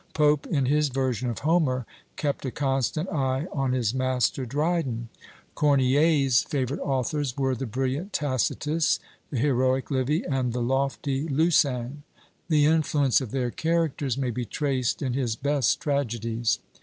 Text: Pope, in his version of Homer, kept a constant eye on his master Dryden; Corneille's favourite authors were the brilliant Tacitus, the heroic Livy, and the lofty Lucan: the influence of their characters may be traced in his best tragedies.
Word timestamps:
Pope, 0.15 0.47
in 0.47 0.65
his 0.65 0.89
version 0.89 1.29
of 1.29 1.37
Homer, 1.37 1.85
kept 2.15 2.43
a 2.43 2.49
constant 2.49 3.07
eye 3.09 3.45
on 3.51 3.71
his 3.73 3.93
master 3.93 4.47
Dryden; 4.47 5.09
Corneille's 5.53 6.41
favourite 6.41 6.81
authors 6.81 7.37
were 7.37 7.53
the 7.53 7.67
brilliant 7.67 8.11
Tacitus, 8.11 8.97
the 9.29 9.37
heroic 9.37 9.91
Livy, 9.91 10.23
and 10.25 10.53
the 10.53 10.63
lofty 10.63 11.27
Lucan: 11.27 12.01
the 12.49 12.65
influence 12.65 13.21
of 13.21 13.29
their 13.29 13.51
characters 13.51 14.17
may 14.17 14.31
be 14.31 14.43
traced 14.43 15.03
in 15.03 15.13
his 15.13 15.35
best 15.35 15.79
tragedies. 15.79 16.57